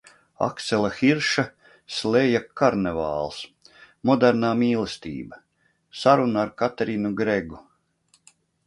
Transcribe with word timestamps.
Aksela 0.43 0.89
Hirša 0.99 1.43
sleja 1.97 2.41
Karnevāls; 2.61 3.37
Modernā 4.11 4.53
mīlestība– 4.63 5.41
saruna 6.05 6.45
ar 6.47 6.55
Katerinu 6.65 7.15
Gregu; 7.23 7.63